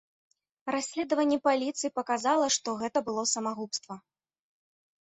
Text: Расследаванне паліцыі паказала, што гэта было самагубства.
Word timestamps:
Расследаванне 0.75 1.37
паліцыі 1.49 1.93
паказала, 1.99 2.47
што 2.57 2.69
гэта 2.81 2.97
было 3.11 3.21
самагубства. 3.35 3.93